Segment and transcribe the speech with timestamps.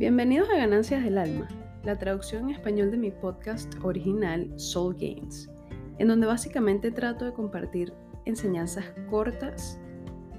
[0.00, 1.46] Bienvenidos a Ganancias del Alma,
[1.84, 5.50] la traducción en español de mi podcast original Soul Gains,
[5.98, 7.92] en donde básicamente trato de compartir
[8.24, 9.78] enseñanzas cortas,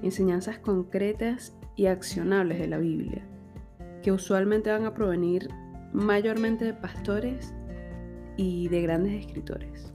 [0.02, 3.24] enseñanzas concretas y accionables de la Biblia,
[4.02, 5.48] que usualmente van a provenir
[5.92, 7.54] mayormente de pastores
[8.36, 9.92] y de grandes escritores.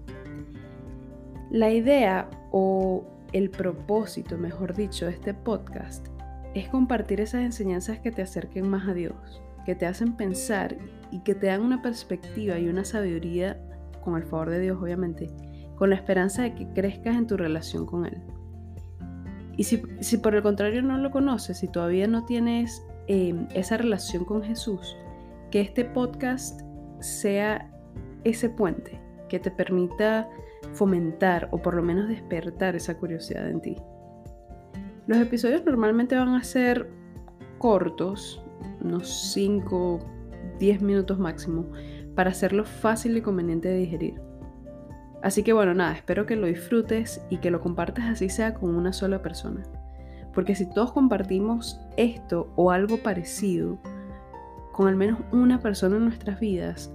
[1.52, 6.08] La idea o el propósito, mejor dicho, de este podcast
[6.54, 10.77] es compartir esas enseñanzas que te acerquen más a Dios que te hacen pensar
[11.12, 13.62] y que te dan una perspectiva y una sabiduría,
[14.02, 15.30] con el favor de Dios obviamente,
[15.75, 18.17] con la esperanza de que crezcas en tu relación con Él.
[19.58, 24.23] Y si, por el contrario no lo conoces, si todavía no tienes em, esa relación
[24.23, 24.95] con Jesús,
[25.52, 26.61] que este podcast
[27.02, 27.70] sea
[28.23, 30.30] ese puente que te permita
[30.75, 33.75] fomentar o por lo menos despertar esa curiosidad en ti.
[35.08, 36.89] Los episodios normalmente van a ser
[37.58, 38.42] cortos,
[38.88, 39.99] unos 5,
[40.59, 41.66] 10 minutos máximo,
[42.16, 44.21] para hacerlo fácil y conveniente de digerir.
[45.21, 48.75] Así que bueno, nada, espero que lo disfrutes y que lo compartas así sea con
[48.75, 49.63] una sola persona.
[50.33, 53.80] Porque si todos compartimos esto o algo parecido
[54.71, 56.93] con al menos una persona en nuestras vidas,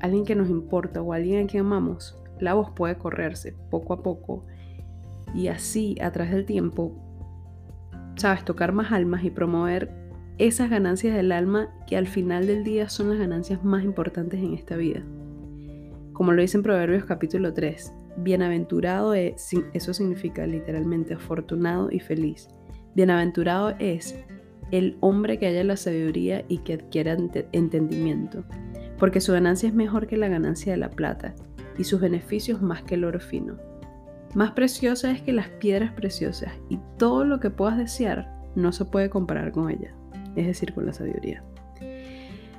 [0.00, 4.02] alguien que nos importa o alguien a quien amamos, la voz puede correrse poco a
[4.02, 4.44] poco
[5.34, 6.92] y así a través del tiempo,
[8.16, 10.03] sabes, tocar más almas y promover
[10.38, 14.54] esas ganancias del alma que al final del día son las ganancias más importantes en
[14.54, 15.02] esta vida.
[16.12, 22.48] Como lo dice en Proverbios capítulo 3, bienaventurado es, eso significa literalmente afortunado y feliz.
[22.96, 24.16] Bienaventurado es
[24.72, 27.16] el hombre que haya la sabiduría y que adquiera
[27.52, 28.44] entendimiento,
[28.98, 31.34] porque su ganancia es mejor que la ganancia de la plata
[31.78, 33.56] y sus beneficios más que el oro fino.
[34.34, 38.84] Más preciosa es que las piedras preciosas y todo lo que puedas desear no se
[38.84, 39.94] puede comparar con ella
[40.36, 41.42] es decir, con la sabiduría.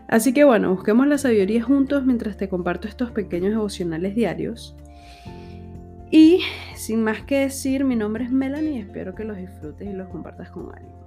[0.07, 4.75] Así que bueno, busquemos la sabiduría juntos mientras te comparto estos pequeños devocionales diarios.
[6.11, 6.41] Y
[6.75, 10.07] sin más que decir, mi nombre es Melanie y espero que los disfrutes y los
[10.09, 11.04] compartas con alguien.